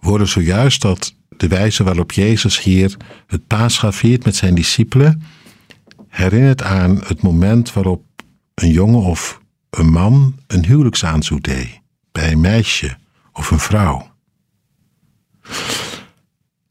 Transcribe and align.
hoorden 0.00 0.28
zojuist 0.28 0.82
dat 0.82 1.14
de 1.36 1.48
wijze 1.48 1.82
waarop 1.82 2.12
Jezus 2.12 2.62
hier 2.62 2.96
het 3.26 3.46
paascha 3.46 3.92
viert 3.92 4.24
met 4.24 4.36
zijn 4.36 4.54
discipelen 4.54 5.22
herinnert 6.08 6.62
aan 6.62 7.00
het 7.04 7.22
moment 7.22 7.72
waarop 7.72 8.04
een 8.54 8.70
jongen 8.70 9.02
of 9.02 9.40
een 9.70 9.90
man 9.90 10.34
een 10.46 10.64
huwelijksaanzoek 10.64 11.42
deed 11.42 11.80
bij 12.12 12.32
een 12.32 12.40
meisje 12.40 12.96
of 13.32 13.50
een 13.50 13.58
vrouw. 13.58 14.10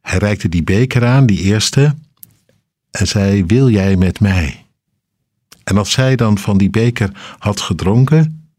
Hij 0.01 0.17
reikte 0.17 0.49
die 0.49 0.63
beker 0.63 1.05
aan, 1.05 1.25
die 1.25 1.41
eerste, 1.41 1.95
en 2.91 3.07
zei: 3.07 3.45
Wil 3.45 3.69
jij 3.69 3.95
met 3.95 4.19
mij? 4.19 4.65
En 5.63 5.77
als 5.77 5.91
zij 5.91 6.15
dan 6.15 6.37
van 6.37 6.57
die 6.57 6.69
beker 6.69 7.35
had 7.39 7.61
gedronken, 7.61 8.49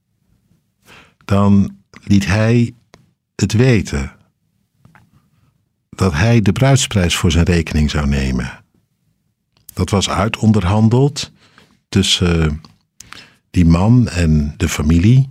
dan 1.25 1.77
liet 2.05 2.27
hij 2.27 2.75
het 3.35 3.53
weten 3.53 4.13
dat 6.01 6.13
hij 6.13 6.41
de 6.41 6.53
bruidsprijs 6.53 7.17
voor 7.17 7.31
zijn 7.31 7.45
rekening 7.45 7.91
zou 7.91 8.07
nemen. 8.07 8.65
Dat 9.73 9.91
was 9.91 10.11
uitonderhandeld 10.11 11.33
tussen 11.89 12.61
die 13.51 13.67
man 13.67 14.09
en 14.09 14.55
de 14.57 14.69
familie. 14.69 15.29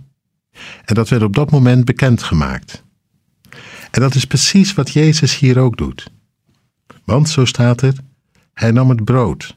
En 0.84 0.94
dat 0.94 1.08
werd 1.08 1.22
op 1.22 1.34
dat 1.34 1.50
moment 1.50 1.84
bekendgemaakt. 1.84 2.84
En 3.90 4.00
dat 4.00 4.14
is 4.14 4.24
precies 4.24 4.74
wat 4.74 4.92
Jezus 4.92 5.38
hier 5.38 5.58
ook 5.58 5.76
doet. 5.76 6.10
Want 7.04 7.28
zo 7.28 7.44
staat 7.44 7.80
het: 7.80 8.00
Hij 8.54 8.70
nam 8.70 8.88
het 8.88 9.04
brood, 9.04 9.56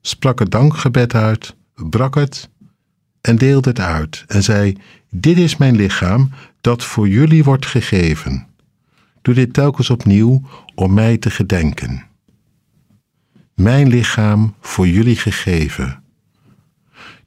sprak 0.00 0.38
het 0.38 0.50
dankgebed 0.50 1.14
uit, 1.14 1.54
brak 1.74 2.14
het 2.14 2.50
en 3.20 3.36
deelde 3.36 3.68
het 3.68 3.80
uit 3.80 4.24
en 4.26 4.42
zei: 4.42 4.76
Dit 5.10 5.38
is 5.38 5.56
mijn 5.56 5.76
lichaam 5.76 6.30
dat 6.60 6.84
voor 6.84 7.08
jullie 7.08 7.44
wordt 7.44 7.66
gegeven. 7.66 8.50
Doe 9.22 9.34
dit 9.34 9.52
telkens 9.52 9.90
opnieuw 9.90 10.42
om 10.74 10.94
mij 10.94 11.18
te 11.18 11.30
gedenken. 11.30 12.06
Mijn 13.54 13.88
lichaam 13.88 14.54
voor 14.60 14.88
jullie 14.88 15.16
gegeven. 15.16 16.02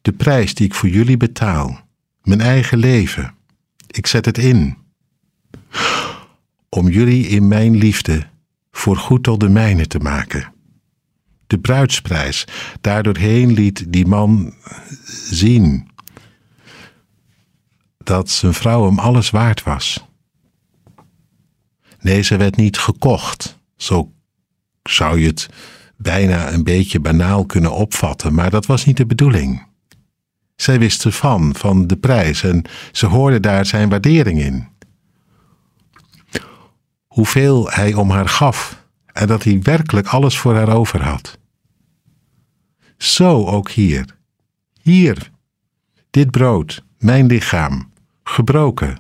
De 0.02 0.12
prijs 0.12 0.54
die 0.54 0.66
ik 0.66 0.74
voor 0.74 0.90
jullie 0.90 1.18
betaal, 1.18 1.88
mijn 2.22 2.42
eigen 2.42 2.78
leven. 2.78 3.34
Ik 3.88 4.08
zet 4.08 4.26
het 4.26 4.38
in. 4.38 4.78
Om 6.70 6.90
jullie 6.90 7.28
in 7.28 7.48
mijn 7.48 7.76
liefde 7.76 8.28
voor 8.72 8.98
goed 8.98 9.24
tot 9.24 9.40
de 9.40 9.50
mijne 9.50 9.88
te 9.88 10.00
maken. 10.00 10.54
De 11.48 11.60
bruidsprijs, 11.60 12.48
daardoorheen 12.82 13.54
liet 13.54 13.94
die 13.94 14.06
man 14.06 14.54
zien 15.14 15.90
dat 17.98 18.30
zijn 18.30 18.54
vrouw 18.54 18.86
hem 18.86 19.00
alles 19.00 19.30
waard 19.30 19.64
was. 19.64 20.06
Nee, 22.06 22.22
ze 22.22 22.38
werd 22.38 22.56
niet 22.56 22.78
gekocht. 22.78 23.60
Zo 23.76 24.12
zou 24.84 25.20
je 25.20 25.28
het 25.28 25.50
bijna 25.98 26.52
een 26.52 26.64
beetje 26.64 27.00
banaal 27.00 27.46
kunnen 27.46 27.72
opvatten, 27.72 28.34
maar 28.34 28.50
dat 28.50 28.66
was 28.66 28.86
niet 28.86 28.98
de 28.98 29.06
bedoeling. 29.06 29.66
Zij 30.56 30.80
wist 30.80 31.06
ervan, 31.06 31.56
van 31.56 31.88
de 31.88 31.98
prijs, 31.98 32.44
en 32.44 32.64
ze 32.92 33.06
hoorde 33.06 33.40
daar 33.40 33.66
zijn 33.66 33.90
waardering 33.90 34.40
in. 34.40 34.68
Hoeveel 37.08 37.70
hij 37.70 37.94
om 37.94 38.10
haar 38.10 38.30
gaf 38.30 38.86
en 39.06 39.28
dat 39.28 39.44
hij 39.44 39.62
werkelijk 39.62 40.08
alles 40.08 40.38
voor 40.38 40.56
haar 40.56 40.76
over 40.76 41.04
had. 41.04 41.38
Zo 42.98 43.46
ook 43.46 43.70
hier. 43.70 44.18
Hier, 44.82 45.32
dit 46.10 46.32
brood, 46.32 46.84
mijn 46.98 47.26
lichaam, 47.26 47.92
gebroken, 48.24 48.98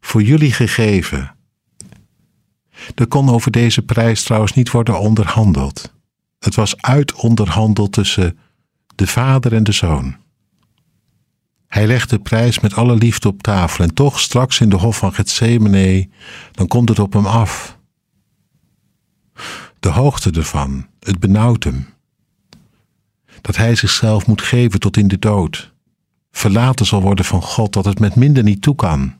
voor 0.00 0.22
jullie 0.22 0.52
gegeven. 0.52 1.36
Er 2.94 3.06
kon 3.06 3.30
over 3.30 3.50
deze 3.50 3.82
prijs 3.82 4.22
trouwens 4.22 4.52
niet 4.52 4.70
worden 4.70 5.00
onderhandeld. 5.00 5.92
Het 6.38 6.54
was 6.54 6.76
uitonderhandeld 6.76 7.92
tussen 7.92 8.38
de 8.94 9.06
vader 9.06 9.54
en 9.54 9.64
de 9.64 9.72
zoon. 9.72 10.16
Hij 11.66 11.86
legt 11.86 12.10
de 12.10 12.18
prijs 12.18 12.60
met 12.60 12.74
alle 12.74 12.94
liefde 12.94 13.28
op 13.28 13.42
tafel 13.42 13.84
en 13.84 13.94
toch 13.94 14.20
straks 14.20 14.60
in 14.60 14.68
de 14.68 14.76
hof 14.76 14.96
van 14.96 15.14
Gethsemane, 15.14 16.08
dan 16.52 16.66
komt 16.66 16.88
het 16.88 16.98
op 16.98 17.12
hem 17.12 17.26
af. 17.26 17.78
De 19.80 19.88
hoogte 19.88 20.30
ervan, 20.30 20.86
het 21.00 21.18
benauwt 21.18 21.64
hem. 21.64 21.86
Dat 23.40 23.56
hij 23.56 23.74
zichzelf 23.74 24.26
moet 24.26 24.42
geven 24.42 24.80
tot 24.80 24.96
in 24.96 25.08
de 25.08 25.18
dood, 25.18 25.72
verlaten 26.30 26.86
zal 26.86 27.02
worden 27.02 27.24
van 27.24 27.42
God, 27.42 27.72
dat 27.72 27.84
het 27.84 27.98
met 27.98 28.14
minder 28.14 28.42
niet 28.42 28.62
toe 28.62 28.74
kan. 28.74 29.16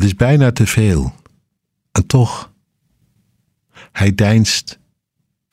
Het 0.00 0.08
is 0.08 0.14
bijna 0.14 0.52
te 0.52 0.66
veel. 0.66 1.14
En 1.92 2.06
toch, 2.06 2.52
hij 3.92 4.14
deinst 4.14 4.78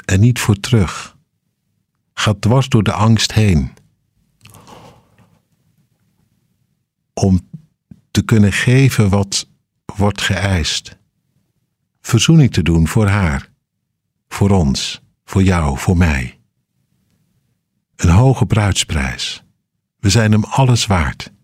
er 0.05 0.17
niet 0.17 0.39
voor 0.39 0.59
terug, 0.59 1.17
gaat 2.13 2.41
dwars 2.41 2.69
door 2.69 2.83
de 2.83 2.91
angst 2.91 3.33
heen. 3.33 3.71
Om 7.13 7.49
te 8.11 8.21
kunnen 8.21 8.53
geven 8.53 9.09
wat 9.09 9.49
wordt 9.95 10.21
geëist. 10.21 10.97
Verzoening 12.01 12.53
te 12.53 12.63
doen 12.63 12.87
voor 12.87 13.07
haar, 13.07 13.49
voor 14.27 14.49
ons, 14.49 15.01
voor 15.25 15.43
jou, 15.43 15.77
voor 15.77 15.97
mij. 15.97 16.39
Een 17.95 18.09
hoge 18.09 18.45
bruidsprijs. 18.45 19.43
We 19.99 20.09
zijn 20.09 20.31
hem 20.31 20.43
alles 20.43 20.85
waard. 20.85 21.35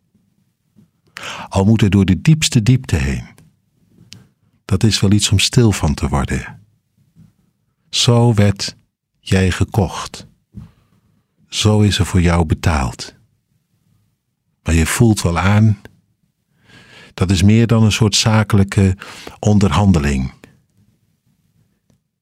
Al 1.54 1.66
moet 1.66 1.82
hij 1.82 1.90
door 1.90 2.06
de 2.06 2.22
diepste 2.22 2.64
diepte 2.64 2.96
heen. 2.96 3.28
Dat 4.66 4.84
is 4.84 5.00
wel 5.00 5.12
iets 5.12 5.32
om 5.32 5.40
stil 5.40 5.72
van 5.72 5.94
te 5.94 6.08
worden. 6.08 6.62
Zo 7.90 8.34
werd 8.34 8.76
jij 9.20 9.52
gekocht. 9.52 10.28
Zo 11.48 11.82
is 11.82 12.00
er 12.00 12.06
voor 12.06 12.22
jou 12.22 12.46
betaald. 12.46 13.16
Maar 14.64 14.74
je 14.74 14.86
voelt 14.86 15.22
wel 15.22 15.40
aan, 15.40 15.82
dat 17.14 17.32
is 17.32 17.44
meer 17.44 17.68
dan 17.68 17.84
een 17.84 17.92
soort 17.92 18.16
zakelijke 18.16 18.98
onderhandeling. 19.40 20.34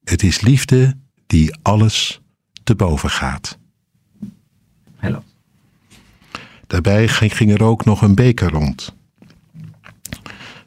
Het 0.04 0.22
is 0.22 0.40
liefde 0.40 0.96
die 1.26 1.56
alles 1.62 2.20
te 2.62 2.74
boven 2.74 3.10
gaat. 3.10 3.58
Hello. 4.96 5.22
Daarbij 6.66 7.08
ging 7.08 7.52
er 7.52 7.62
ook 7.62 7.84
nog 7.84 8.02
een 8.02 8.14
beker 8.14 8.50
rond. 8.50 9.00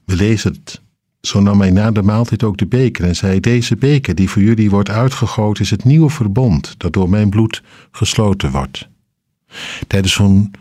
We 0.06 0.16
lezen 0.16 0.54
het. 0.54 0.82
Zo 1.22 1.40
nam 1.40 1.60
hij 1.60 1.72
na 1.72 1.92
de 1.92 2.02
maaltijd 2.02 2.44
ook 2.44 2.58
de 2.58 2.66
beker 2.66 3.06
en 3.06 3.16
zei: 3.16 3.40
Deze 3.40 3.76
beker 3.76 4.16
die 4.16 4.30
voor 4.30 4.42
jullie 4.42 4.70
wordt 4.70 4.90
uitgegoten, 4.90 5.64
is 5.64 5.70
het 5.70 5.84
nieuwe 5.84 6.10
verbond 6.10 6.76
dat 6.78 6.94
door 6.94 7.10
mijn 7.10 7.30
bloed 7.30 7.64
gesloten 7.92 8.52
wordt. 8.52 8.90
Tijdens 9.88 10.14
zo'n 10.14 10.52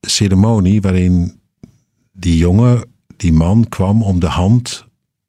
ceremonie 0.00 0.80
waarin 0.80 1.40
die 2.12 2.36
jongen, 2.36 2.84
die 3.16 3.32
man 3.32 3.68
kwam 3.68 4.02
om 4.02 4.20
de 4.20 4.26
hand 4.26 4.86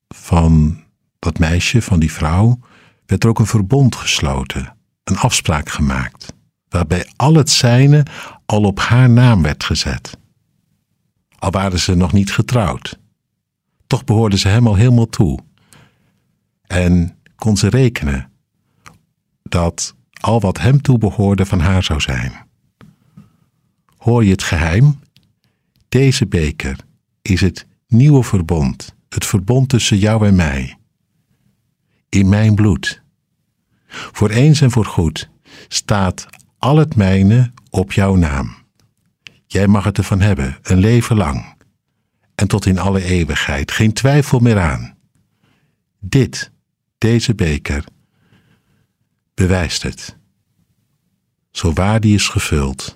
van 0.07 0.83
dat 1.19 1.39
meisje, 1.39 1.81
van 1.81 1.99
die 1.99 2.11
vrouw, 2.11 2.59
werd 3.05 3.23
er 3.23 3.29
ook 3.29 3.39
een 3.39 3.45
verbond 3.45 3.95
gesloten, 3.95 4.75
een 5.03 5.17
afspraak 5.17 5.69
gemaakt, 5.69 6.33
waarbij 6.69 7.07
al 7.15 7.33
het 7.33 7.49
zijne 7.49 8.05
al 8.45 8.63
op 8.63 8.79
haar 8.79 9.09
naam 9.09 9.41
werd 9.41 9.63
gezet. 9.63 10.17
Al 11.39 11.51
waren 11.51 11.79
ze 11.79 11.95
nog 11.95 12.13
niet 12.13 12.33
getrouwd. 12.33 12.99
Toch 13.91 14.03
behoorden 14.03 14.39
ze 14.39 14.47
hem 14.47 14.67
al 14.67 14.75
helemaal 14.75 15.09
toe. 15.09 15.39
En 16.61 17.17
kon 17.35 17.57
ze 17.57 17.67
rekenen 17.67 18.31
dat 19.43 19.95
al 20.19 20.39
wat 20.39 20.59
hem 20.59 20.81
toebehoorde 20.81 21.45
van 21.45 21.59
haar 21.59 21.83
zou 21.83 21.99
zijn. 21.99 22.33
Hoor 23.97 24.23
je 24.23 24.31
het 24.31 24.43
geheim? 24.43 24.99
Deze 25.89 26.27
beker 26.27 26.77
is 27.21 27.41
het 27.41 27.67
nieuwe 27.87 28.23
verbond, 28.23 28.95
het 29.09 29.25
verbond 29.25 29.69
tussen 29.69 29.97
jou 29.97 30.27
en 30.27 30.35
mij. 30.35 30.77
In 32.09 32.29
mijn 32.29 32.55
bloed. 32.55 33.01
Voor 33.87 34.29
eens 34.29 34.61
en 34.61 34.71
voor 34.71 34.85
goed 34.85 35.29
staat 35.67 36.25
al 36.57 36.77
het 36.77 36.95
mijne 36.95 37.51
op 37.69 37.91
jouw 37.91 38.15
naam. 38.15 38.55
Jij 39.45 39.67
mag 39.67 39.83
het 39.83 39.97
ervan 39.97 40.21
hebben, 40.21 40.57
een 40.61 40.77
leven 40.77 41.17
lang. 41.17 41.59
En 42.41 42.47
tot 42.47 42.65
in 42.65 42.79
alle 42.79 43.03
eeuwigheid, 43.03 43.71
geen 43.71 43.93
twijfel 43.93 44.39
meer 44.39 44.59
aan. 44.59 44.97
Dit, 45.99 46.51
deze 46.97 47.35
beker, 47.35 47.83
bewijst 49.33 49.83
het. 49.83 50.17
Zo 51.51 51.73
waar 51.73 51.99
die 51.99 52.15
is 52.15 52.27
gevuld 52.27 52.95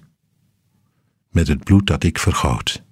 met 1.29 1.47
het 1.47 1.63
bloed 1.63 1.87
dat 1.87 2.03
ik 2.03 2.19
vergoot. 2.19 2.83